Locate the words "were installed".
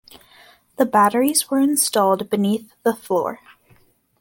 1.51-2.27